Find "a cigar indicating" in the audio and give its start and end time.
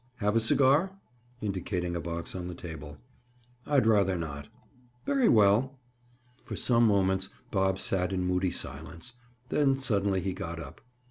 0.35-1.95